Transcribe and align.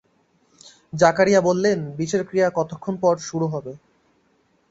জাকারিয়া 0.93 1.41
বললেন, 1.41 1.79
বিষের 1.97 2.21
ক্রিয়া 2.25 2.49
কতক্ষণ 2.49 2.93
পর 3.03 3.15
শুরু 3.29 3.45
হবে? 3.47 3.73